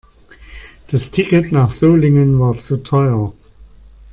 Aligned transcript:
Das 0.87 1.11
Ticket 1.11 1.51
nach 1.51 1.69
Solingen 1.69 2.39
war 2.39 2.57
zu 2.57 2.81
teuer 2.81 3.31